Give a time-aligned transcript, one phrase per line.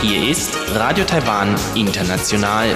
[0.00, 2.74] Hier ist Radio Taiwan International.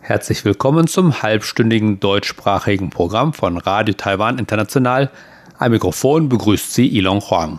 [0.00, 5.10] Herzlich willkommen zum halbstündigen deutschsprachigen Programm von Radio Taiwan International.
[5.58, 7.58] Am Mikrofon begrüßt Sie Ilon Huang.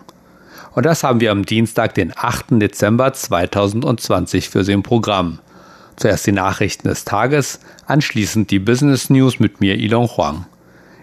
[0.74, 2.62] Und das haben wir am Dienstag, den 8.
[2.62, 5.40] Dezember 2020 für Sie im Programm.
[6.02, 10.48] Zuerst die Nachrichten des Tages, anschließend die Business News mit mir Ilon Huang.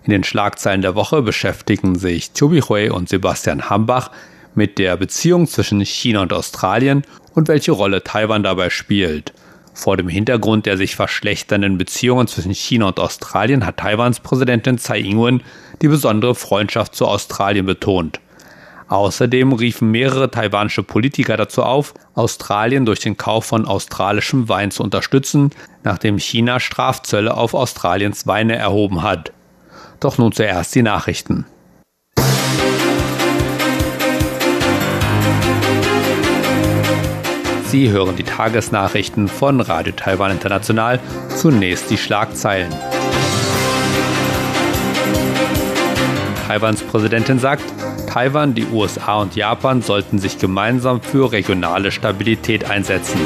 [0.02, 4.10] In den Schlagzeilen der Woche beschäftigen sich Chubi Hui und Sebastian Hambach
[4.56, 7.04] mit der Beziehung zwischen China und Australien
[7.36, 9.32] und welche Rolle Taiwan dabei spielt.
[9.72, 14.98] Vor dem Hintergrund der sich verschlechternden Beziehungen zwischen China und Australien hat Taiwans Präsidentin Tsai
[14.98, 15.44] Ing-wen
[15.80, 18.18] die besondere Freundschaft zu Australien betont.
[18.88, 24.82] Außerdem riefen mehrere taiwanische Politiker dazu auf, Australien durch den Kauf von australischem Wein zu
[24.82, 25.50] unterstützen,
[25.84, 29.32] nachdem China Strafzölle auf Australiens Weine erhoben hat.
[30.00, 31.44] Doch nun zuerst die Nachrichten.
[37.66, 40.98] Sie hören die Tagesnachrichten von Radio Taiwan International.
[41.36, 42.72] Zunächst die Schlagzeilen.
[46.46, 47.62] Taiwans Präsidentin sagt,
[48.08, 53.20] Taiwan, die USA und Japan sollten sich gemeinsam für regionale Stabilität einsetzen.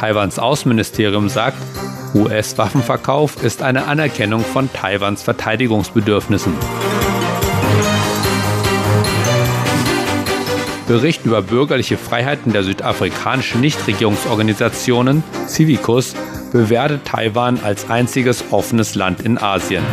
[0.00, 1.58] Taiwans Außenministerium sagt,
[2.14, 6.54] US-Waffenverkauf ist eine Anerkennung von Taiwans Verteidigungsbedürfnissen.
[10.88, 16.16] Bericht über bürgerliche Freiheiten der südafrikanischen Nichtregierungsorganisationen Civicus
[16.50, 19.84] bewertet Taiwan als einziges offenes Land in Asien.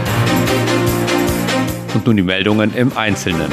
[1.98, 3.52] Und nun die Meldungen im Einzelnen.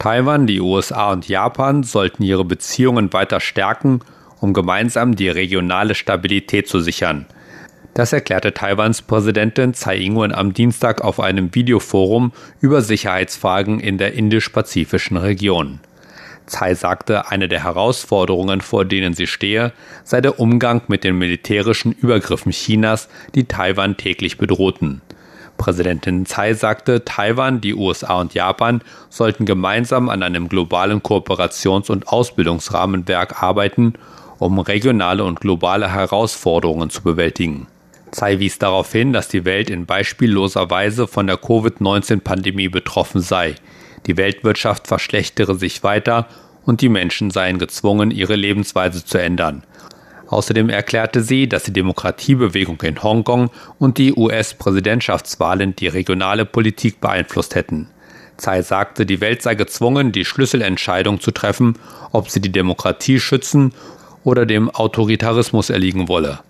[0.00, 4.00] Taiwan, die USA und Japan sollten ihre Beziehungen weiter stärken,
[4.40, 7.26] um gemeinsam die regionale Stabilität zu sichern.
[7.94, 14.14] Das erklärte Taiwans Präsidentin Tsai Ing-wen am Dienstag auf einem Videoforum über Sicherheitsfragen in der
[14.14, 15.78] indisch-pazifischen Region.
[16.50, 19.72] Tsai sagte, eine der Herausforderungen, vor denen sie stehe,
[20.02, 25.00] sei der Umgang mit den militärischen Übergriffen Chinas, die Taiwan täglich bedrohten.
[25.58, 28.80] Präsidentin Tsai sagte, Taiwan, die USA und Japan
[29.10, 33.94] sollten gemeinsam an einem globalen Kooperations- und Ausbildungsrahmenwerk arbeiten,
[34.38, 37.68] um regionale und globale Herausforderungen zu bewältigen.
[38.10, 43.54] Tsai wies darauf hin, dass die Welt in beispielloser Weise von der Covid-19-Pandemie betroffen sei.
[44.10, 46.26] Die Weltwirtschaft verschlechtere sich weiter
[46.66, 49.62] und die Menschen seien gezwungen, ihre Lebensweise zu ändern.
[50.26, 57.54] Außerdem erklärte sie, dass die Demokratiebewegung in Hongkong und die US-Präsidentschaftswahlen die regionale Politik beeinflusst
[57.54, 57.86] hätten.
[58.36, 61.78] Tsai sagte, die Welt sei gezwungen, die Schlüsselentscheidung zu treffen,
[62.10, 63.72] ob sie die Demokratie schützen
[64.24, 66.40] oder dem Autoritarismus erliegen wolle.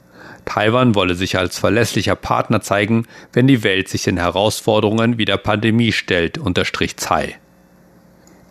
[0.46, 5.36] Taiwan wolle sich als verlässlicher Partner zeigen, wenn die Welt sich den Herausforderungen wie der
[5.36, 7.36] Pandemie stellt, unterstrich Tsai.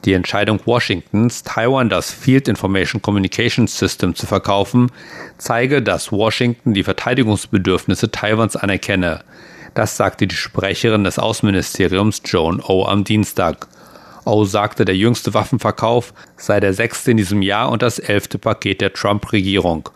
[0.05, 4.91] Die Entscheidung Washingtons, Taiwan das Field Information Communication System zu verkaufen,
[5.37, 9.23] zeige, dass Washington die Verteidigungsbedürfnisse Taiwans anerkenne.
[9.73, 13.67] Das sagte die Sprecherin des Außenministeriums Joan O am Dienstag.
[14.25, 18.81] O sagte, der jüngste Waffenverkauf sei der sechste in diesem Jahr und das elfte Paket
[18.81, 19.89] der Trump-Regierung.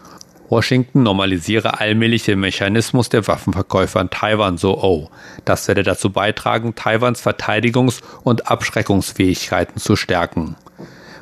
[0.49, 5.09] Washington normalisiere allmählich den Mechanismus der Waffenverkäufer in Taiwan, so O.
[5.45, 10.55] Das werde dazu beitragen, Taiwans Verteidigungs- und Abschreckungsfähigkeiten zu stärken.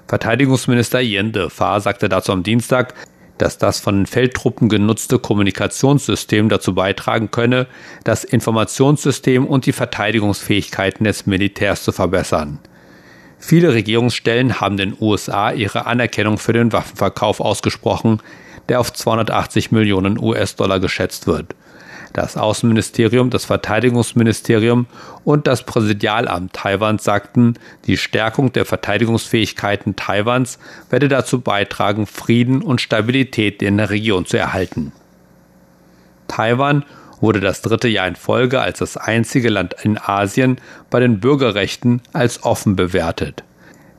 [0.08, 2.94] Verteidigungsminister Yen Defa sagte dazu am Dienstag,
[3.38, 7.68] dass das von den Feldtruppen genutzte Kommunikationssystem dazu beitragen könne,
[8.04, 12.60] das Informationssystem und die Verteidigungsfähigkeiten des Militärs zu verbessern.
[13.40, 18.20] Viele Regierungsstellen haben den USA ihre Anerkennung für den Waffenverkauf ausgesprochen,
[18.72, 21.56] der auf 280 Millionen US-Dollar geschätzt wird.
[22.14, 24.86] Das Außenministerium, das Verteidigungsministerium
[25.26, 27.56] und das Präsidialamt Taiwans sagten,
[27.86, 30.58] die Stärkung der Verteidigungsfähigkeiten Taiwans
[30.90, 34.94] werde dazu beitragen, Frieden und Stabilität in der Region zu erhalten.
[36.30, 36.86] Taiwan
[37.20, 42.02] wurde das dritte Jahr in Folge als das einzige Land in Asien bei den Bürgerrechten
[42.14, 43.44] als offen bewertet.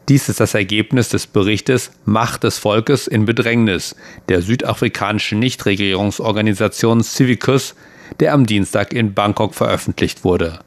[0.08, 3.94] Dies ist das Ergebnis des Berichtes Macht des Volkes in Bedrängnis
[4.28, 7.76] der südafrikanischen Nichtregierungsorganisation Civicus,
[8.18, 10.58] der am Dienstag in Bangkok veröffentlicht wurde.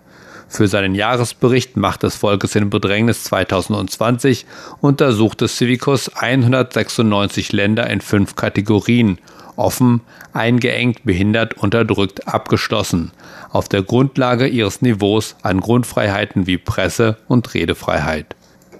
[0.47, 4.45] Für seinen Jahresbericht Macht des Volkes in Bedrängnis 2020
[4.79, 9.17] untersuchte Civicus 196 Länder in fünf Kategorien
[9.57, 10.01] offen,
[10.31, 13.11] eingeengt, behindert, unterdrückt, abgeschlossen,
[13.51, 18.35] auf der Grundlage ihres Niveaus an Grundfreiheiten wie Presse- und Redefreiheit.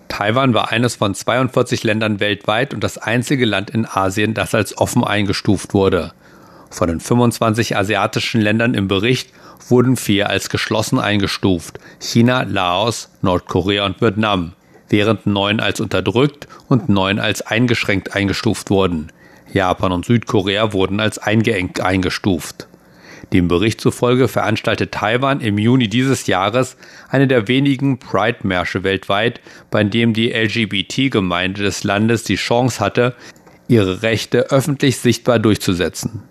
[0.07, 4.77] Taiwan war eines von 42 Ländern weltweit und das einzige Land in Asien, das als
[4.77, 6.13] offen eingestuft wurde.
[6.69, 9.29] Von den 25 asiatischen Ländern im Bericht
[9.69, 14.53] wurden vier als geschlossen eingestuft: China, Laos, Nordkorea und Vietnam,
[14.89, 19.11] während neun als unterdrückt und neun als eingeschränkt eingestuft wurden.
[19.53, 22.67] Japan und Südkorea wurden als eingeengt eingestuft.
[23.33, 26.77] Dem Bericht zufolge veranstaltet Taiwan im Juni dieses Jahres
[27.09, 29.41] eine der wenigen Pride-Märsche weltweit,
[29.71, 33.15] bei dem die LGBT-Gemeinde des Landes die Chance hatte,
[33.67, 36.23] ihre Rechte öffentlich sichtbar durchzusetzen.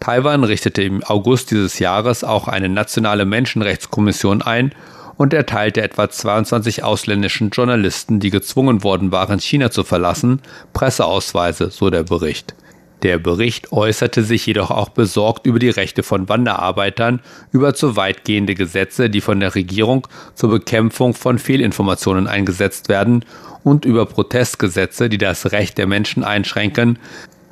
[0.00, 4.72] Taiwan richtete im August dieses Jahres auch eine nationale Menschenrechtskommission ein
[5.16, 10.40] und erteilte etwa 22 ausländischen Journalisten, die gezwungen worden waren, China zu verlassen,
[10.72, 12.54] Presseausweise, so der Bericht.
[13.02, 17.20] Der Bericht äußerte sich jedoch auch besorgt über die Rechte von Wanderarbeitern,
[17.52, 23.24] über zu weitgehende Gesetze, die von der Regierung zur Bekämpfung von Fehlinformationen eingesetzt werden,
[23.64, 26.98] und über Protestgesetze, die das Recht der Menschen einschränken,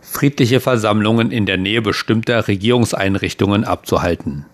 [0.01, 4.47] friedliche Versammlungen in der Nähe bestimmter Regierungseinrichtungen abzuhalten.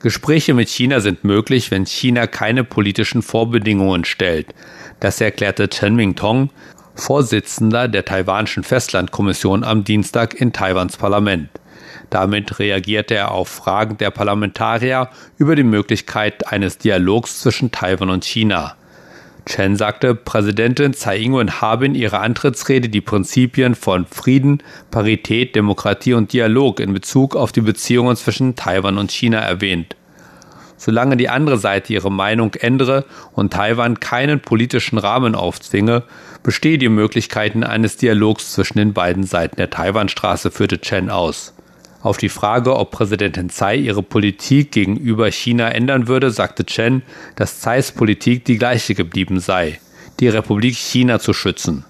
[0.00, 4.54] Gespräche mit China sind möglich, wenn China keine politischen Vorbedingungen stellt.
[5.00, 6.50] Das erklärte Chen Mingtong,
[6.94, 11.48] Vorsitzender der taiwanischen Festlandkommission am Dienstag in Taiwans Parlament.
[12.10, 18.24] Damit reagierte er auf Fragen der Parlamentarier über die Möglichkeit eines Dialogs zwischen Taiwan und
[18.24, 18.76] China.
[19.46, 26.14] Chen sagte, Präsidentin Tsai Ing-wen habe in ihrer Antrittsrede die Prinzipien von Frieden, Parität, Demokratie
[26.14, 29.96] und Dialog in Bezug auf die Beziehungen zwischen Taiwan und China erwähnt.
[30.84, 36.02] Solange die andere Seite ihre Meinung ändere und Taiwan keinen politischen Rahmen aufzwinge,
[36.42, 41.54] bestehe die Möglichkeiten eines Dialogs zwischen den beiden Seiten der Taiwanstraße, führte Chen aus.
[42.02, 47.00] Auf die Frage, ob Präsidentin Tsai ihre Politik gegenüber China ändern würde, sagte Chen,
[47.34, 49.80] dass Tsais Politik die gleiche geblieben sei,
[50.20, 51.86] die Republik China zu schützen.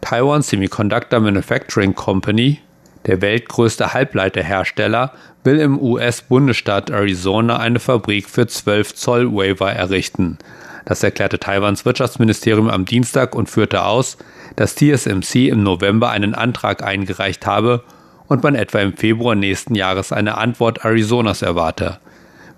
[0.00, 2.60] Taiwan Semiconductor Manufacturing Company,
[3.08, 5.12] der weltgrößte Halbleiterhersteller,
[5.42, 10.38] will im US-Bundesstaat Arizona eine Fabrik für 12 Zoll Wafer errichten.
[10.84, 14.18] Das erklärte Taiwans Wirtschaftsministerium am Dienstag und führte aus,
[14.56, 17.82] dass TSMC im November einen Antrag eingereicht habe
[18.26, 21.98] und man etwa im Februar nächsten Jahres eine Antwort Arizonas erwarte.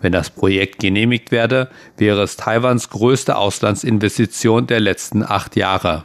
[0.01, 6.05] Wenn das Projekt genehmigt werde, wäre es Taiwans größte Auslandsinvestition der letzten acht Jahre.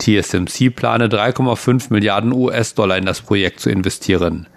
[0.00, 4.48] TSMC plane 3,5 Milliarden US-Dollar in das Projekt zu investieren.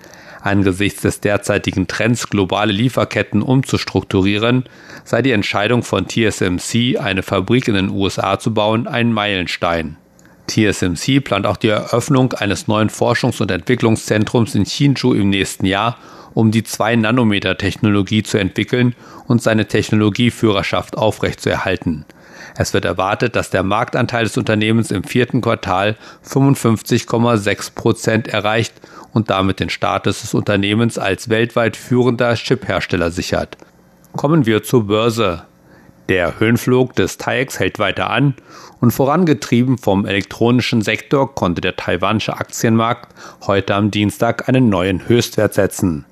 [0.42, 4.66] Angesichts des derzeitigen Trends, globale Lieferketten umzustrukturieren,
[5.06, 9.98] sei die Entscheidung von TSMC, eine Fabrik in den USA zu bauen, ein Meilenstein.
[10.48, 15.98] TSMC plant auch die Eröffnung eines neuen Forschungs- und Entwicklungszentrums in Hsinchu im nächsten Jahr,
[16.34, 18.95] um die 2-Nanometer-Technologie zu entwickeln
[19.28, 22.06] und seine Technologieführerschaft aufrechtzuerhalten.
[22.56, 25.96] Es wird erwartet, dass der Marktanteil des Unternehmens im vierten Quartal
[26.26, 28.74] 55,6 Prozent erreicht
[29.12, 33.58] und damit den Status des Unternehmens als weltweit führender Chiphersteller sichert.
[34.16, 35.44] Kommen wir zur Börse.
[36.10, 38.36] Der Höhenflug des TAIEX hält weiter an
[38.82, 43.16] und vorangetrieben vom elektronischen Sektor konnte der taiwanische Aktienmarkt
[43.48, 46.06] heute am Dienstag einen neuen Höchstwert setzen.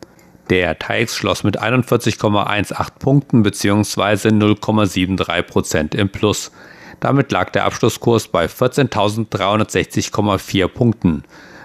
[0.50, 4.30] Der TAIEX schloss mit 41,18 Punkten bzw.
[4.30, 6.52] 0,73 Prozent im Plus.
[7.00, 11.24] Damit lag der Abschlusskurs bei 14.360,4 Punkten.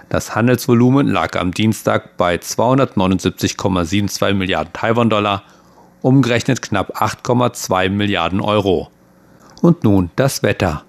[0.09, 5.43] Das Handelsvolumen lag am Dienstag bei 279,72 Milliarden Taiwan-Dollar
[6.01, 8.89] umgerechnet knapp 8,2 Milliarden Euro.
[9.61, 10.86] Und nun das Wetter.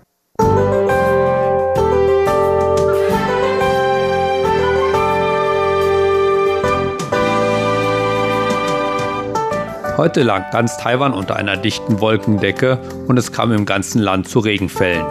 [9.99, 12.79] Heute lag ganz Taiwan unter einer dichten Wolkendecke
[13.09, 15.05] und es kam im ganzen Land zu Regenfällen.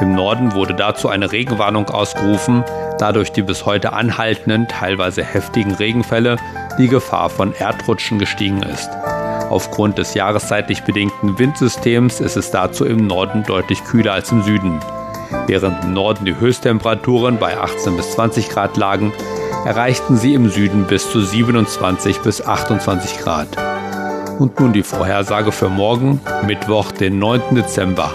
[0.00, 2.64] Im Norden wurde dazu eine Regenwarnung ausgerufen,
[2.98, 6.36] da durch die bis heute anhaltenden, teilweise heftigen Regenfälle
[6.78, 8.90] die Gefahr von Erdrutschen gestiegen ist.
[9.50, 14.80] Aufgrund des jahreszeitlich bedingten Windsystems ist es dazu im Norden deutlich kühler als im Süden.
[15.46, 19.12] Während im Norden die Höchsttemperaturen bei 18 bis 20 Grad lagen,
[19.64, 23.73] erreichten sie im Süden bis zu 27 bis 28 Grad.
[24.38, 27.54] Und nun die Vorhersage für morgen, Mittwoch, den 9.
[27.54, 28.10] Dezember.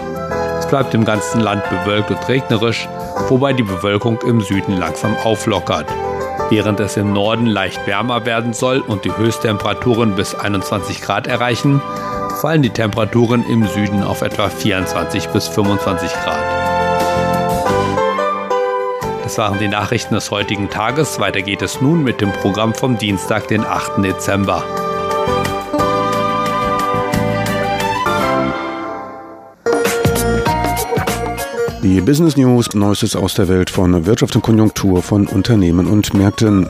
[0.60, 2.88] Es bleibt im ganzen Land bewölkt und regnerisch,
[3.30, 5.88] wobei die Bewölkung im Süden langsam auflockert.
[6.50, 11.82] Während es im Norden leicht wärmer werden soll und die Höchsttemperaturen bis 21 Grad erreichen,
[12.42, 16.40] fallen die Temperaturen im Süden auf etwa 24 bis 25 Grad.
[19.24, 21.20] Das waren die Nachrichten des heutigen Tages.
[21.20, 24.04] Weiter geht es nun mit dem Programm vom Dienstag, den 8.
[24.04, 24.64] Dezember.
[31.81, 36.69] Die Business News, Neuestes aus der Welt von Wirtschaft und Konjunktur von Unternehmen und Märkten.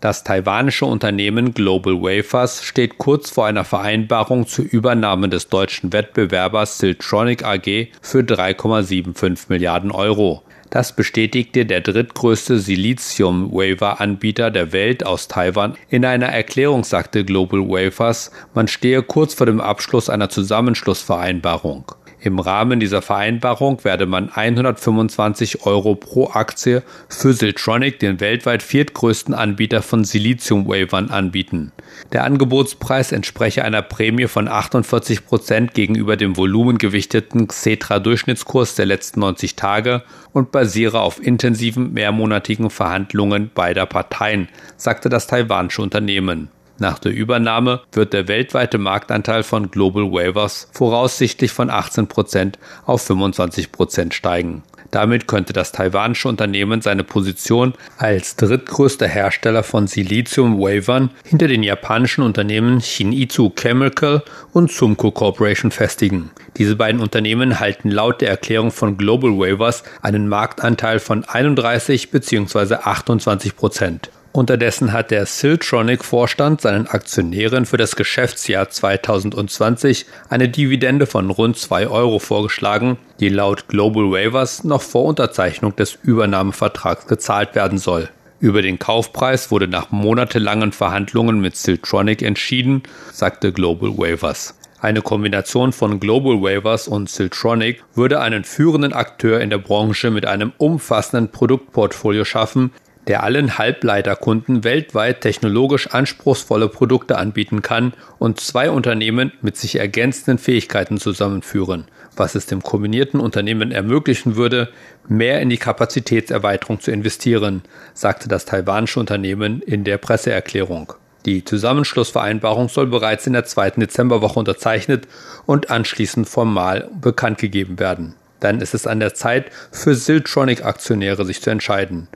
[0.00, 6.78] Das taiwanische Unternehmen Global Wafers steht kurz vor einer Vereinbarung zur Übernahme des deutschen Wettbewerbers
[6.78, 10.42] Siltronic AG für 3,75 Milliarden Euro.
[10.70, 15.76] Das bestätigte der drittgrößte Silizium-Wafer-Anbieter der Welt aus Taiwan.
[15.88, 21.92] In einer Erklärung sagte Global Wafers, man stehe kurz vor dem Abschluss einer Zusammenschlussvereinbarung.
[22.22, 29.32] Im Rahmen dieser Vereinbarung werde man 125 Euro pro Aktie für Siltronic, den weltweit viertgrößten
[29.32, 31.72] Anbieter von Silizium-Wavern, anbieten.
[32.12, 39.56] Der Angebotspreis entspreche einer Prämie von 48 Prozent gegenüber dem volumengewichteten Xetra-Durchschnittskurs der letzten 90
[39.56, 46.50] Tage und basiere auf intensiven mehrmonatigen Verhandlungen beider Parteien, sagte das taiwanische Unternehmen.
[46.80, 52.54] Nach der Übernahme wird der weltweite Marktanteil von Global Waivers voraussichtlich von 18%
[52.86, 54.62] auf 25% steigen.
[54.90, 62.22] Damit könnte das taiwanische Unternehmen seine Position als drittgrößter Hersteller von Silizium-Wavern hinter den japanischen
[62.22, 64.22] Unternehmen Shin-Itsu Chemical
[64.54, 66.30] und Sumco Corporation festigen.
[66.56, 72.76] Diese beiden Unternehmen halten laut der Erklärung von Global Wavers einen Marktanteil von 31 bzw.
[72.76, 74.10] 28 Prozent.
[74.32, 81.88] Unterdessen hat der Siltronic-Vorstand seinen Aktionären für das Geschäftsjahr 2020 eine Dividende von rund 2
[81.88, 88.08] Euro vorgeschlagen, die laut Global Waivers noch vor Unterzeichnung des Übernahmevertrags gezahlt werden soll.
[88.38, 94.54] Über den Kaufpreis wurde nach monatelangen Verhandlungen mit Siltronic entschieden, sagte Global Waivers.
[94.80, 100.24] Eine Kombination von Global Waivers und Siltronic würde einen führenden Akteur in der Branche mit
[100.24, 102.70] einem umfassenden Produktportfolio schaffen,
[103.08, 110.38] der allen Halbleiterkunden weltweit technologisch anspruchsvolle Produkte anbieten kann und zwei Unternehmen mit sich ergänzenden
[110.38, 114.68] Fähigkeiten zusammenführen, was es dem kombinierten Unternehmen ermöglichen würde,
[115.08, 117.62] mehr in die Kapazitätserweiterung zu investieren,
[117.94, 120.92] sagte das taiwanische Unternehmen in der Presseerklärung.
[121.26, 125.06] Die Zusammenschlussvereinbarung soll bereits in der zweiten Dezemberwoche unterzeichnet
[125.44, 128.14] und anschließend formal bekannt gegeben werden.
[128.40, 132.08] Dann ist es an der Zeit für Siltronic-Aktionäre sich zu entscheiden.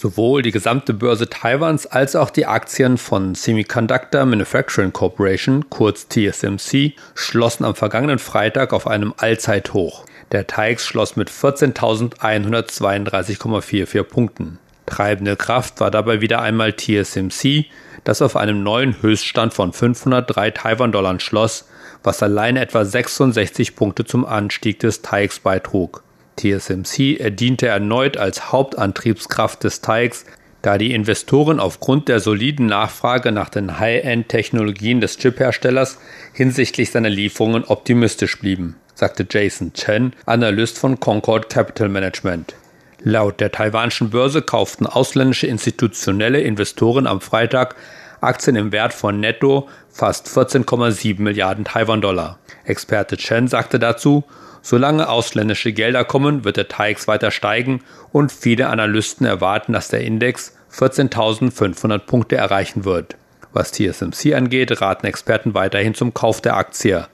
[0.00, 6.92] Sowohl die gesamte Börse Taiwans als auch die Aktien von Semiconductor Manufacturing Corporation, kurz TSMC,
[7.16, 10.04] schlossen am vergangenen Freitag auf einem Allzeithoch.
[10.30, 14.60] Der TAIX schloss mit 14.132,44 Punkten.
[14.86, 17.64] Treibende Kraft war dabei wieder einmal TSMC,
[18.04, 21.66] das auf einem neuen Höchststand von 503 Taiwan-Dollar schloss,
[22.04, 26.04] was alleine etwa 66 Punkte zum Anstieg des TAIX beitrug.
[26.38, 30.24] TSMC diente erneut als Hauptantriebskraft des Teigs,
[30.62, 35.98] da die Investoren aufgrund der soliden Nachfrage nach den High-End-Technologien des Chipherstellers
[36.32, 42.54] hinsichtlich seiner Lieferungen optimistisch blieben, sagte Jason Chen, Analyst von Concord Capital Management.
[43.00, 47.76] Laut der taiwanischen Börse kauften ausländische institutionelle Investoren am Freitag
[48.20, 52.38] Aktien im Wert von netto fast 14,7 Milliarden Taiwan-Dollar.
[52.64, 54.24] Experte Chen sagte dazu,
[54.70, 57.80] Solange ausländische Gelder kommen, wird der TAIX weiter steigen
[58.12, 63.16] und viele Analysten erwarten, dass der Index 14.500 Punkte erreichen wird.
[63.54, 67.06] Was TSMC angeht, raten Experten weiterhin zum Kauf der Aktie.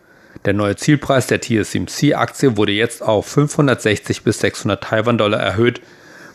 [0.45, 5.81] Der neue Zielpreis der TSMC-Aktie wurde jetzt auf 560 bis 600 Taiwan-Dollar erhöht,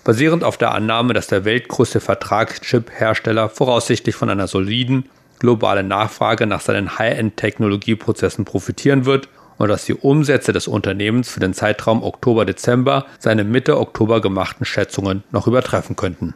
[0.05, 5.09] basierend auf der Annahme, dass der weltgrößte Vertragschip-Hersteller voraussichtlich von einer soliden
[5.39, 9.27] globalen Nachfrage nach seinen High-End-Technologieprozessen profitieren wird
[9.59, 15.23] und dass die Umsätze des Unternehmens für den Zeitraum Oktober-Dezember seine Mitte Oktober gemachten Schätzungen
[15.31, 16.33] noch übertreffen könnten.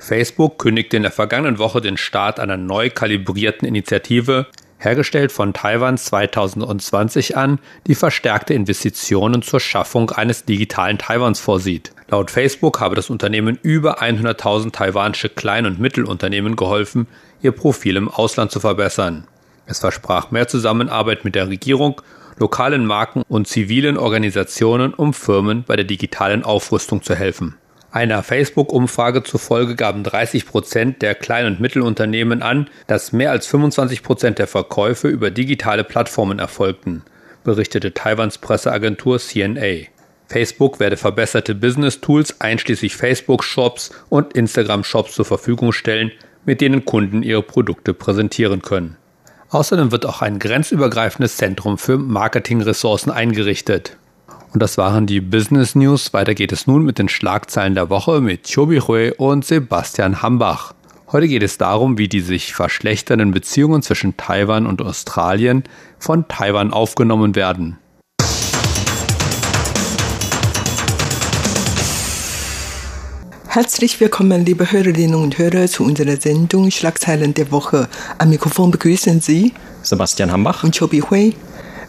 [0.00, 4.46] Facebook kündigte in der vergangenen Woche den Start einer neu kalibrierten Initiative,
[4.84, 11.92] hergestellt von Taiwan 2020 an, die verstärkte Investitionen zur Schaffung eines digitalen Taiwans vorsieht.
[12.08, 17.06] Laut Facebook habe das Unternehmen über 100.000 taiwanische Klein- und Mittelunternehmen geholfen,
[17.40, 19.26] ihr Profil im Ausland zu verbessern.
[19.66, 22.02] Es versprach mehr Zusammenarbeit mit der Regierung,
[22.38, 27.54] lokalen Marken und zivilen Organisationen, um Firmen bei der digitalen Aufrüstung zu helfen.
[27.92, 34.02] Einer Facebook-Umfrage zufolge gaben 30 Prozent der Klein- und Mittelunternehmen an, dass mehr als 25
[34.02, 37.02] Prozent der Verkäufe über digitale Plattformen erfolgten,
[37.44, 39.88] berichtete Taiwans Presseagentur CNA.
[40.26, 46.12] Facebook werde verbesserte Business-Tools einschließlich Facebook-Shops und Instagram-Shops zur Verfügung stellen,
[46.46, 48.96] mit denen Kunden ihre Produkte präsentieren können.
[49.50, 53.98] Außerdem wird auch ein grenzübergreifendes Zentrum für Marketingressourcen eingerichtet.
[54.52, 56.12] Und das waren die Business News.
[56.12, 60.74] Weiter geht es nun mit den Schlagzeilen der Woche mit Chobi Hui und Sebastian Hambach.
[61.10, 65.64] Heute geht es darum, wie die sich verschlechternden Beziehungen zwischen Taiwan und Australien
[65.98, 67.78] von Taiwan aufgenommen werden.
[73.48, 77.88] Herzlich willkommen, liebe Hörerinnen und Hörer, zu unserer Sendung Schlagzeilen der Woche.
[78.18, 81.34] Am Mikrofon begrüßen Sie Sebastian Hambach und Chobi Hui.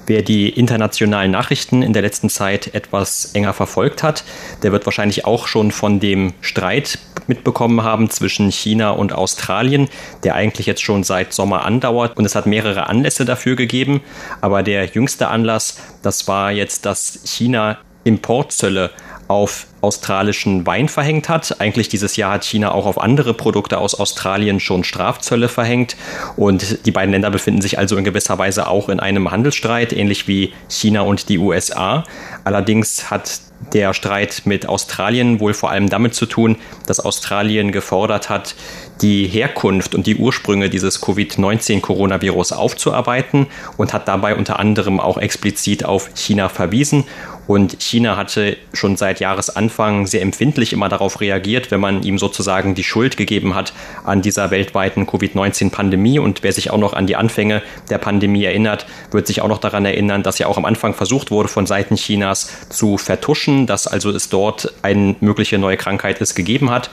[0.06, 4.24] Wer die internationalen Nachrichten in der letzten Zeit etwas enger verfolgt hat,
[4.62, 9.88] der wird wahrscheinlich auch schon von dem Streit mitbekommen haben zwischen China und Australien,
[10.24, 12.18] der eigentlich jetzt schon seit Sommer andauert.
[12.18, 14.02] Und es hat mehrere Anlässe dafür gegeben.
[14.42, 18.92] Aber der jüngste Anlass, das war jetzt, dass China Importzölle
[19.28, 21.60] auf australischen Wein verhängt hat.
[21.60, 25.96] Eigentlich dieses Jahr hat China auch auf andere Produkte aus Australien schon Strafzölle verhängt.
[26.38, 30.28] Und die beiden Länder befinden sich also in gewisser Weise auch in einem Handelsstreit, ähnlich
[30.28, 32.04] wie China und die USA.
[32.44, 38.30] Allerdings hat der Streit mit Australien wohl vor allem damit zu tun, dass Australien gefordert
[38.30, 38.56] hat,
[39.02, 45.86] die Herkunft und die Ursprünge dieses Covid-19-Coronavirus aufzuarbeiten und hat dabei unter anderem auch explizit
[45.86, 47.06] auf China verwiesen
[47.48, 52.74] und China hatte schon seit Jahresanfang sehr empfindlich immer darauf reagiert, wenn man ihm sozusagen
[52.74, 53.74] die Schuld gegeben hat
[54.04, 56.20] an dieser weltweiten Covid-19-Pandemie.
[56.20, 59.60] Und wer sich auch noch an die Anfänge der Pandemie erinnert, wird sich auch noch
[59.60, 63.88] daran erinnern, dass ja auch am Anfang versucht wurde, von Seiten Chinas zu vertuschen, dass
[63.88, 66.90] also es dort eine mögliche neue Krankheit es gegeben hat.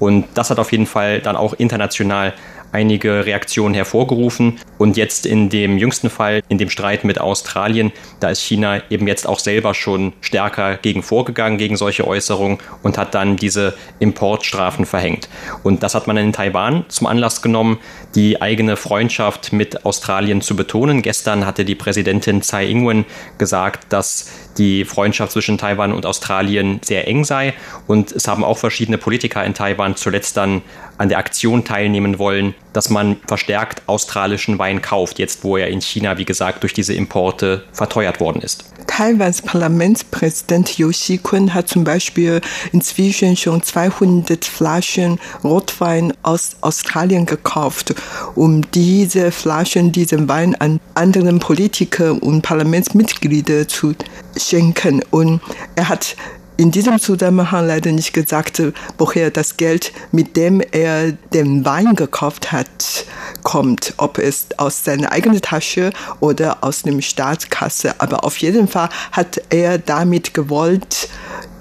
[0.00, 2.34] Und das hat auf jeden Fall dann auch international
[2.72, 4.58] einige Reaktionen hervorgerufen.
[4.78, 9.06] Und jetzt in dem jüngsten Fall, in dem Streit mit Australien, da ist China eben
[9.06, 14.86] jetzt auch selber schon stärker gegen vorgegangen, gegen solche Äußerungen und hat dann diese Importstrafen
[14.86, 15.28] verhängt.
[15.62, 17.78] Und das hat man in Taiwan zum Anlass genommen,
[18.14, 21.02] die eigene Freundschaft mit Australien zu betonen.
[21.02, 23.04] Gestern hatte die Präsidentin Tsai Ing-wen
[23.38, 27.54] gesagt, dass die Freundschaft zwischen Taiwan und Australien sehr eng sei.
[27.86, 30.62] Und es haben auch verschiedene Politiker in Taiwan zuletzt dann
[30.98, 35.80] an der Aktion teilnehmen wollen, dass man verstärkt australischen Wein kauft, jetzt wo er in
[35.80, 38.64] China, wie gesagt, durch diese Importe verteuert worden ist.
[38.86, 42.40] Taiwans Parlamentspräsident Yu Xikun hat zum Beispiel
[42.72, 47.94] inzwischen schon 200 Flaschen Rotwein aus Australien gekauft,
[48.34, 53.94] um diese Flaschen, diesen Wein an anderen Politiker und Parlamentsmitglieder zu
[54.36, 55.02] schenken.
[55.10, 55.40] Und
[55.74, 56.16] er hat
[56.56, 58.62] in diesem Zusammenhang leider nicht gesagt,
[58.98, 63.06] woher das Geld, mit dem er den Wein gekauft hat,
[63.42, 63.94] kommt.
[63.96, 68.00] Ob es aus seiner eigenen Tasche oder aus dem Staatskasse.
[68.00, 71.08] Aber auf jeden Fall hat er damit gewollt,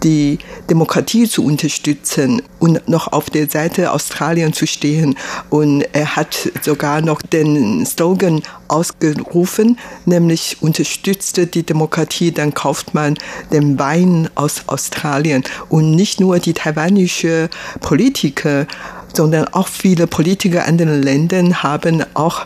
[0.03, 5.15] die Demokratie zu unterstützen und noch auf der Seite Australien zu stehen.
[5.49, 13.15] Und er hat sogar noch den Slogan ausgerufen, nämlich unterstützte die Demokratie, dann kauft man
[13.51, 15.43] den Wein aus Australien.
[15.69, 17.49] Und nicht nur die taiwanische
[17.81, 18.65] Politiker,
[19.13, 22.45] sondern auch viele Politiker anderen Ländern haben auch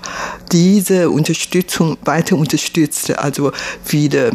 [0.51, 3.17] diese Unterstützung weiter unterstützt.
[3.17, 3.51] Also
[3.83, 4.31] viele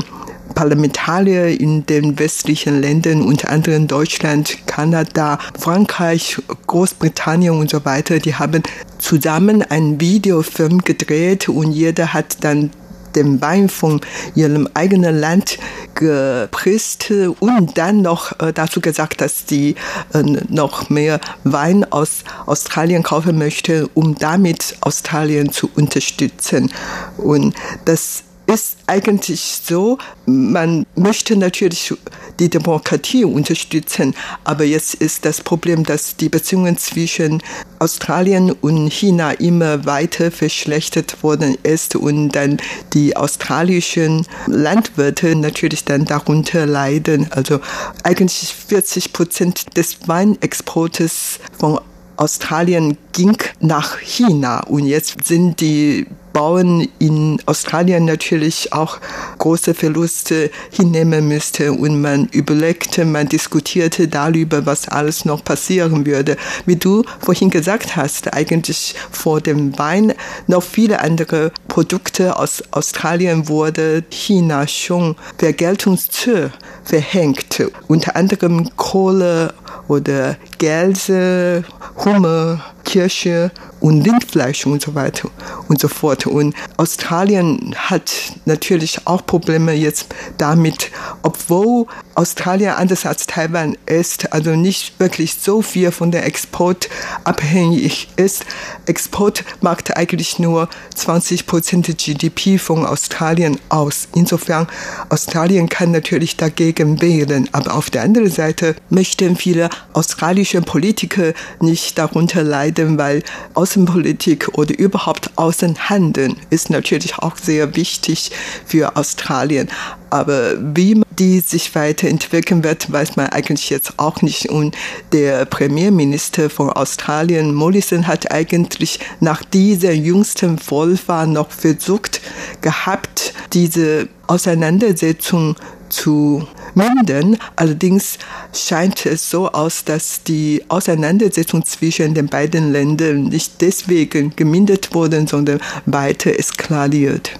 [0.54, 8.34] Parlamentarier in den westlichen Ländern, unter anderem Deutschland, Kanada, Frankreich, Großbritannien und so weiter, die
[8.34, 8.62] haben
[8.98, 12.70] zusammen einen Videofilm gedreht und jeder hat dann
[13.14, 14.00] den Wein von
[14.34, 15.58] ihrem eigenen Land
[15.94, 17.10] gepresst
[17.40, 19.74] und dann noch äh, dazu gesagt, dass sie
[20.12, 26.72] äh, noch mehr Wein aus Australien kaufen möchte, um damit Australien zu unterstützen.
[27.16, 31.94] Und das ist eigentlich so, man möchte natürlich
[32.38, 37.42] die Demokratie unterstützen, aber jetzt ist das Problem, dass die Beziehungen zwischen
[37.78, 42.58] Australien und China immer weiter verschlechtert worden ist und dann
[42.92, 47.28] die australischen Landwirte natürlich dann darunter leiden.
[47.30, 47.60] Also
[48.02, 51.80] eigentlich 40 Prozent des Weinexportes von
[52.16, 58.98] Australien ging nach China und jetzt sind die Bauern in Australien natürlich auch
[59.38, 66.36] große Verluste hinnehmen müsste und man überlegte, man diskutierte darüber, was alles noch passieren würde.
[66.66, 70.14] Wie du vorhin gesagt hast, eigentlich vor dem Wein
[70.46, 76.52] noch viele andere Produkte aus Australien wurde China schon Vergeltungszölle
[76.84, 79.54] verhängt, unter anderem Kohle
[79.88, 81.64] oder Gelse,
[82.04, 85.30] Hummer, Kirsche und Rindfleisch und so weiter
[85.68, 86.26] und so fort.
[86.26, 88.12] Und Australien hat
[88.44, 90.06] natürlich auch Probleme jetzt
[90.38, 90.90] damit,
[91.22, 96.88] obwohl Australien anders als Taiwan ist, also nicht wirklich so viel von der Export
[97.24, 98.44] abhängig ist.
[98.86, 104.08] Export macht eigentlich nur 20 Prozent GDP von Australien aus.
[104.14, 104.66] Insofern,
[105.08, 107.48] Australien kann natürlich dagegen wehren.
[107.52, 113.22] Aber auf der anderen Seite möchten viele australische Politiker nicht darunter leiden, weil
[113.70, 118.32] Außenpolitik oder überhaupt Außenhandel ist natürlich auch sehr wichtig
[118.66, 119.68] für Australien.
[120.10, 124.48] Aber wie die sich weiterentwickeln wird, weiß man eigentlich jetzt auch nicht.
[124.48, 124.76] Und
[125.12, 132.22] der Premierminister von Australien, Morrison, hat eigentlich nach dieser jüngsten Vorwahl noch versucht
[132.62, 135.54] gehabt, diese Auseinandersetzung
[135.90, 137.36] zu mindern.
[137.56, 138.18] Allerdings
[138.54, 145.26] scheint es so aus, dass die Auseinandersetzung zwischen den beiden Ländern nicht deswegen gemindert wurde,
[145.26, 147.38] sondern weiter eskaliert.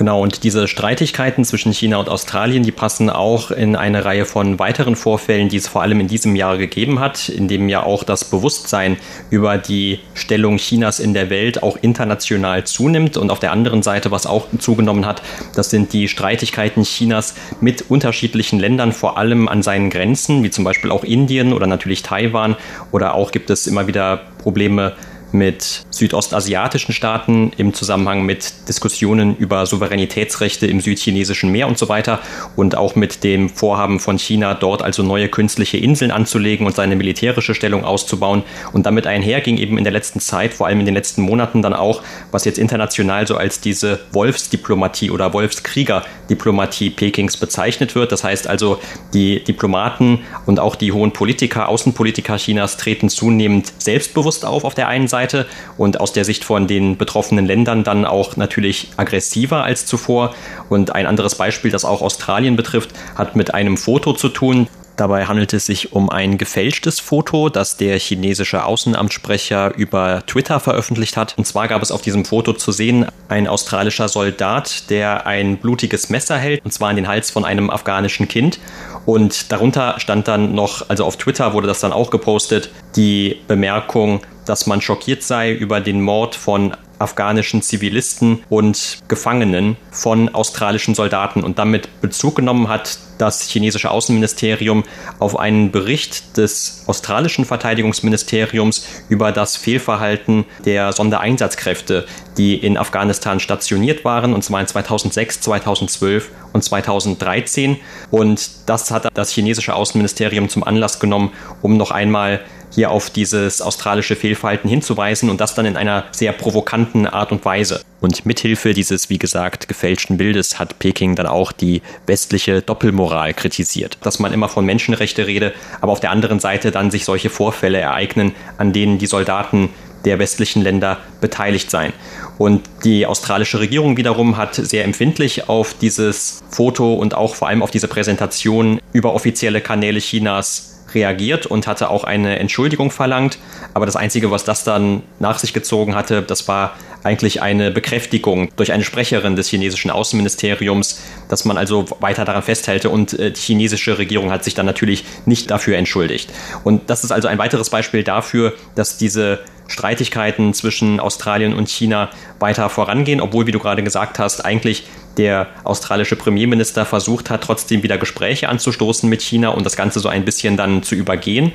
[0.00, 4.58] Genau, und diese Streitigkeiten zwischen China und Australien, die passen auch in eine Reihe von
[4.58, 8.02] weiteren Vorfällen, die es vor allem in diesem Jahr gegeben hat, in dem ja auch
[8.02, 8.96] das Bewusstsein
[9.28, 13.18] über die Stellung Chinas in der Welt auch international zunimmt.
[13.18, 15.20] Und auf der anderen Seite, was auch zugenommen hat,
[15.54, 20.64] das sind die Streitigkeiten Chinas mit unterschiedlichen Ländern, vor allem an seinen Grenzen, wie zum
[20.64, 22.56] Beispiel auch Indien oder natürlich Taiwan.
[22.90, 24.94] Oder auch gibt es immer wieder Probleme
[25.32, 32.20] mit südostasiatischen Staaten im Zusammenhang mit Diskussionen über Souveränitätsrechte im südchinesischen Meer und so weiter
[32.56, 36.96] und auch mit dem Vorhaben von China, dort also neue künstliche Inseln anzulegen und seine
[36.96, 38.42] militärische Stellung auszubauen.
[38.72, 41.62] Und damit einher ging eben in der letzten Zeit, vor allem in den letzten Monaten
[41.62, 48.12] dann auch, was jetzt international so als diese Wolfsdiplomatie oder Wolfskrieger-Diplomatie Pekings bezeichnet wird.
[48.12, 48.80] Das heißt also,
[49.14, 54.88] die Diplomaten und auch die hohen Politiker, Außenpolitiker Chinas treten zunehmend selbstbewusst auf auf der
[54.88, 59.64] einen Seite Seite und aus der Sicht von den betroffenen Ländern dann auch natürlich aggressiver
[59.64, 60.34] als zuvor.
[60.68, 64.68] Und ein anderes Beispiel, das auch Australien betrifft, hat mit einem Foto zu tun.
[64.96, 71.16] Dabei handelt es sich um ein gefälschtes Foto, das der chinesische Außenamtssprecher über Twitter veröffentlicht
[71.16, 71.34] hat.
[71.38, 76.10] Und zwar gab es auf diesem Foto zu sehen ein australischer Soldat, der ein blutiges
[76.10, 78.60] Messer hält, und zwar in den Hals von einem afghanischen Kind.
[79.06, 84.20] Und darunter stand dann noch, also auf Twitter wurde das dann auch gepostet, die Bemerkung,
[84.50, 91.44] dass man schockiert sei über den Mord von afghanischen Zivilisten und Gefangenen von australischen Soldaten
[91.44, 94.82] und damit Bezug genommen hat das chinesische Außenministerium
[95.18, 104.04] auf einen Bericht des australischen Verteidigungsministeriums über das Fehlverhalten der Sondereinsatzkräfte, die in Afghanistan stationiert
[104.04, 107.76] waren, und zwar in 2006, 2012 und 2013.
[108.10, 111.32] Und das hat das chinesische Außenministerium zum Anlass genommen,
[111.62, 116.32] um noch einmal hier auf dieses australische Fehlverhalten hinzuweisen und das dann in einer sehr
[116.32, 117.82] provokanten Art und Weise.
[118.00, 123.98] Und mithilfe dieses, wie gesagt, gefälschten Bildes hat Peking dann auch die westliche Doppelmoral kritisiert.
[124.02, 127.78] Dass man immer von Menschenrechte rede, aber auf der anderen Seite dann sich solche Vorfälle
[127.78, 129.70] ereignen, an denen die Soldaten
[130.04, 131.92] der westlichen Länder beteiligt seien.
[132.38, 137.62] Und die australische Regierung wiederum hat sehr empfindlich auf dieses Foto und auch vor allem
[137.62, 143.38] auf diese Präsentation über offizielle Kanäle Chinas reagiert und hatte auch eine Entschuldigung verlangt.
[143.74, 148.50] Aber das Einzige, was das dann nach sich gezogen hatte, das war eigentlich eine Bekräftigung
[148.56, 153.40] durch eine Sprecherin des chinesischen Außenministeriums, dass man also weiter daran festhälte und äh, die
[153.40, 156.30] chinesische Regierung hat sich dann natürlich nicht dafür entschuldigt.
[156.64, 162.10] Und das ist also ein weiteres Beispiel dafür, dass diese Streitigkeiten zwischen Australien und China
[162.40, 164.84] weiter vorangehen, obwohl, wie du gerade gesagt hast, eigentlich
[165.20, 170.08] der australische Premierminister versucht hat, trotzdem wieder Gespräche anzustoßen mit China und das Ganze so
[170.08, 171.52] ein bisschen dann zu übergehen.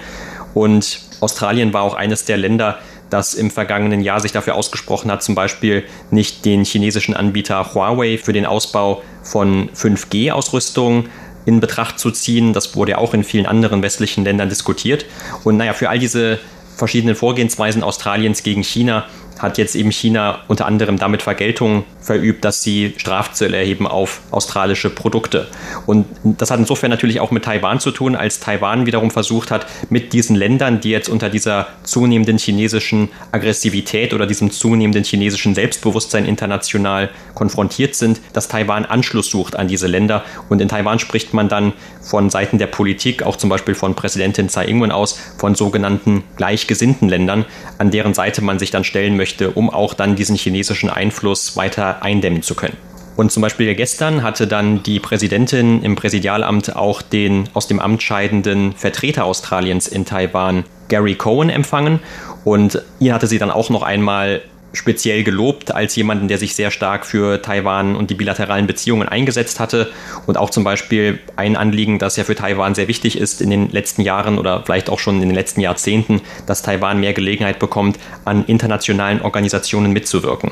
[0.53, 2.77] Und Australien war auch eines der Länder,
[3.09, 8.19] das im vergangenen Jahr sich dafür ausgesprochen hat, zum Beispiel nicht den chinesischen Anbieter Huawei
[8.19, 11.05] für den Ausbau von 5G-Ausrüstung
[11.45, 12.53] in Betracht zu ziehen.
[12.53, 15.05] Das wurde ja auch in vielen anderen westlichen Ländern diskutiert.
[15.43, 16.39] Und naja, für all diese
[16.77, 19.05] verschiedenen Vorgehensweisen Australiens gegen China
[19.39, 24.89] hat jetzt eben China unter anderem damit Vergeltung verübt, dass sie Strafzölle erheben auf australische
[24.89, 25.47] Produkte.
[25.85, 29.65] Und das hat insofern natürlich auch mit Taiwan zu tun, als Taiwan wiederum versucht hat,
[29.89, 36.25] mit diesen Ländern, die jetzt unter dieser zunehmenden chinesischen Aggressivität oder diesem zunehmenden chinesischen Selbstbewusstsein
[36.25, 40.23] international konfrontiert sind, dass Taiwan Anschluss sucht an diese Länder.
[40.49, 44.49] Und in Taiwan spricht man dann von Seiten der Politik, auch zum Beispiel von Präsidentin
[44.49, 47.45] Tsai Ing-wen aus, von sogenannten gleichgesinnten Ländern,
[47.77, 49.24] an deren Seite man sich dann stellen möchte,
[49.55, 52.77] um auch dann diesen chinesischen Einfluss weiter eindämmen zu können.
[53.15, 58.03] Und zum Beispiel gestern hatte dann die Präsidentin im Präsidialamt auch den aus dem Amt
[58.03, 61.99] scheidenden Vertreter Australiens in Taiwan Gary Cohen empfangen
[62.43, 64.41] und ihn hatte sie dann auch noch einmal
[64.75, 69.59] speziell gelobt als jemanden, der sich sehr stark für Taiwan und die bilateralen Beziehungen eingesetzt
[69.59, 69.91] hatte
[70.25, 73.69] und auch zum Beispiel ein Anliegen, das ja für Taiwan sehr wichtig ist in den
[73.71, 77.97] letzten Jahren oder vielleicht auch schon in den letzten Jahrzehnten, dass Taiwan mehr Gelegenheit bekommt,
[78.25, 80.51] an internationalen Organisationen mitzuwirken.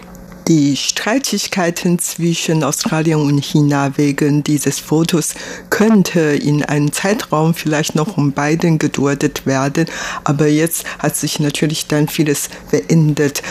[0.49, 5.35] Die Streitigkeiten zwischen Australien und China wegen dieses Fotos
[5.69, 9.85] könnte in einem Zeitraum vielleicht noch um beiden geduldet werden,
[10.25, 13.41] aber jetzt hat sich natürlich dann vieles verändert.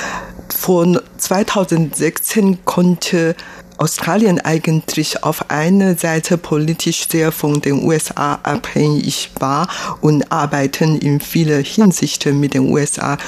[0.54, 3.34] Von 2016 konnte
[3.82, 9.66] Australien eigentlich auf einer Seite politisch sehr von den USA abhängig war
[10.00, 13.18] und arbeiten in vieler Hinsicht mit den USA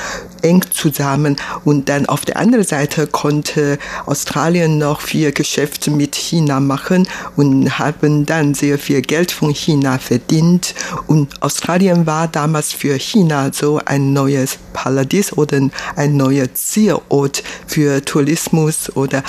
[0.43, 1.35] eng zusammen.
[1.65, 7.77] Und dann auf der anderen Seite konnte Australien noch viel Geschäfte mit China machen und
[7.81, 10.77] haben dann sehr viel Geld von China verdient.
[11.09, 18.05] Und Australien war damals für China so ein neues Paradies oder ein neuer Zielort für
[18.05, 19.25] Tourismus oder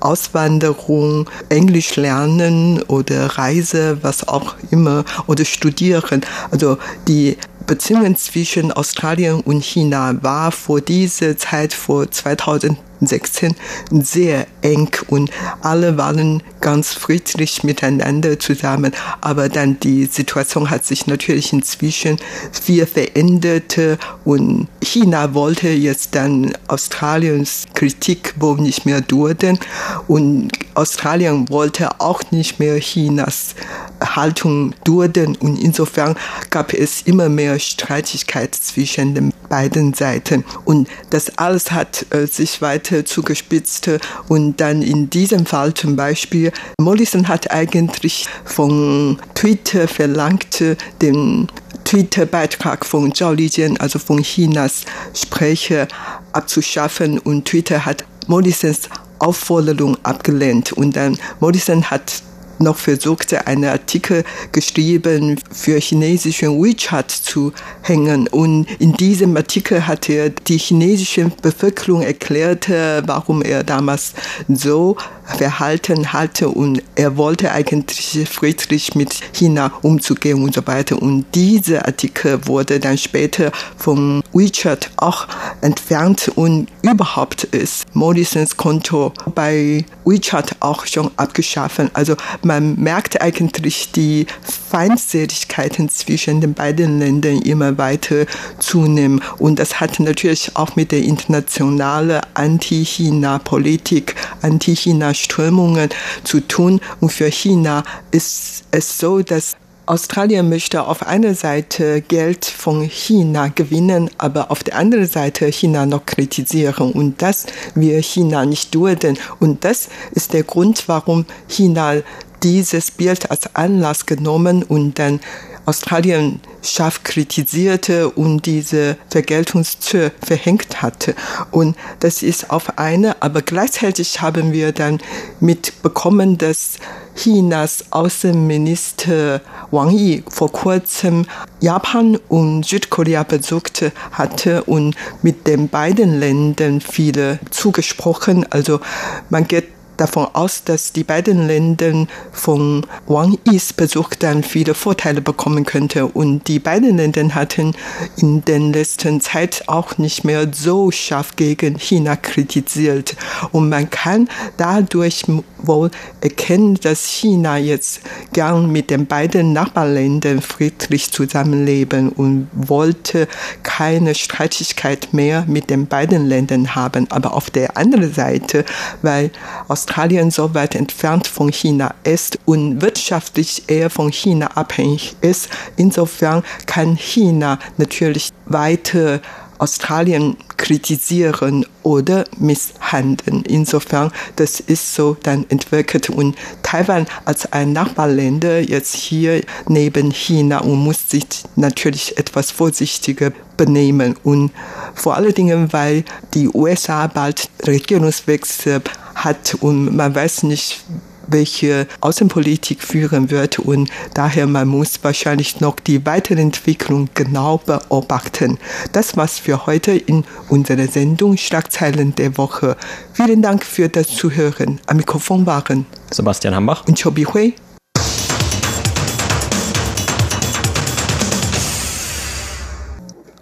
[0.00, 6.22] Auswanderung, Englisch lernen oder Reise, was auch immer, oder studieren.
[6.50, 13.54] Also die Beziehungen zwischen Australien und China war vor dieser Zeit, vor 2000 2016
[14.02, 15.30] sehr eng und
[15.62, 18.92] alle waren ganz friedlich miteinander zusammen.
[19.20, 22.18] Aber dann die Situation hat sich natürlich inzwischen
[22.52, 23.78] viel verändert
[24.24, 29.58] und China wollte jetzt dann Australiens Kritik wohl nicht mehr dulden
[30.06, 33.54] und Australien wollte auch nicht mehr Chinas
[34.00, 36.16] Haltung dulden und insofern
[36.50, 40.44] gab es immer mehr Streitigkeit zwischen den beiden Seiten.
[40.64, 43.90] Und das alles hat äh, sich weiter zugespitzt.
[44.28, 50.62] Und dann in diesem Fall zum Beispiel Mollison hat eigentlich von Twitter verlangt,
[51.02, 51.48] den
[51.84, 54.84] Twitter-Beitrag von Zhao Lijian, also von Chinas
[55.14, 55.88] Sprecher,
[56.32, 57.18] abzuschaffen.
[57.18, 60.72] Und Twitter hat Mollisons Aufforderung abgelehnt.
[60.72, 62.22] Und dann Mollison hat
[62.58, 68.28] noch versuchte, einen Artikel geschrieben für chinesischen WeChat zu hängen.
[68.28, 74.12] Und in diesem Artikel hat er die chinesische Bevölkerung erklärt, warum er damals
[74.48, 81.00] so verhalten hatte und er wollte eigentlich friedlich mit China umzugehen und so weiter.
[81.00, 85.28] Und dieser Artikel wurde dann später vom WeChat auch
[85.60, 91.80] entfernt und überhaupt ist Morrisons Konto bei WeChat auch schon abgeschafft.
[91.92, 92.16] Also
[92.48, 98.24] man merkt eigentlich die Feindseligkeiten zwischen den beiden Ländern immer weiter
[98.58, 99.22] zunehmen.
[99.38, 105.90] Und das hat natürlich auch mit der internationalen Anti-China-Politik, Anti-China-Strömungen
[106.24, 106.80] zu tun.
[107.00, 109.56] Und für China ist es so, dass
[109.88, 115.86] Australien möchte auf einer Seite Geld von China gewinnen, aber auf der anderen Seite China
[115.86, 116.92] noch kritisieren.
[116.92, 119.18] Und das wir China nicht dulden.
[119.40, 122.02] Und das ist der Grund, warum China
[122.42, 125.20] dieses Bild als Anlass genommen und dann
[125.68, 131.14] Australien scharf kritisierte und diese Vergeltungstür verhängt hatte.
[131.50, 134.98] Und das ist auf eine, aber gleichzeitig haben wir dann
[135.40, 136.78] mitbekommen, dass
[137.16, 141.26] Chinas Außenminister Wang Yi vor kurzem
[141.60, 148.46] Japan und Südkorea besucht hatte und mit den beiden Ländern viele zugesprochen.
[148.50, 148.80] Also
[149.28, 149.66] man geht
[149.98, 156.06] davon aus, dass die beiden Länder von Wang Yis Besuch dann viele Vorteile bekommen könnte.
[156.06, 157.74] Und die beiden Länder hatten
[158.16, 163.16] in den letzten Zeit auch nicht mehr so scharf gegen China kritisiert.
[163.52, 165.24] Und man kann dadurch
[165.62, 165.90] wohl
[166.20, 168.00] erkennen, dass China jetzt
[168.32, 173.26] gern mit den beiden Nachbarländern friedlich zusammenleben und wollte
[173.62, 177.10] keine Streitigkeit mehr mit den beiden Ländern haben.
[177.10, 178.64] Aber auf der anderen Seite,
[179.02, 179.30] weil
[179.66, 185.48] aus Australien so weit entfernt von China ist und wirtschaftlich eher von China abhängig ist.
[185.76, 189.20] Insofern kann China natürlich weiter
[189.58, 193.42] Australien kritisieren oder misshandeln.
[193.44, 200.58] Insofern, das ist so dann entwickelt und Taiwan als ein Nachbarländer jetzt hier neben China
[200.60, 204.52] und muss sich natürlich etwas vorsichtiger benehmen und
[204.94, 208.82] vor allen Dingen, weil die USA bald Regierungswechsel
[209.14, 210.84] hat und man weiß nicht,
[211.28, 218.58] welche Außenpolitik führen wird und daher man muss wahrscheinlich noch die weitere Entwicklung genau beobachten.
[218.92, 222.76] Das war's für heute in unserer Sendung Schlagzeilen der Woche.
[223.12, 224.80] Vielen Dank für das Zuhören.
[224.86, 227.54] Am Mikrofon waren Sebastian Hambach und Chobi Hui.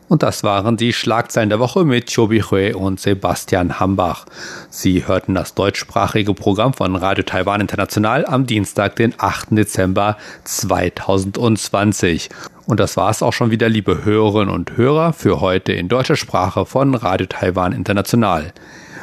[0.09, 4.27] Und das waren die Schlagzeilen der Woche mit Chobi Hui und Sebastian Hambach.
[4.71, 9.49] Sie hörten das deutschsprachige Programm von Radio Taiwan International am Dienstag, den 8.
[9.51, 12.31] Dezember 2020.
[12.67, 16.17] Und das war es auch schon wieder, liebe Hörerinnen und Hörer, für heute in deutscher
[16.17, 18.53] Sprache von Radio Taiwan International.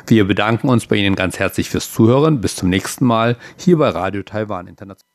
[0.08, 2.42] Wir bedanken uns bei Ihnen ganz herzlich fürs Zuhören.
[2.42, 5.13] Bis zum nächsten Mal hier bei Radio Taiwan International.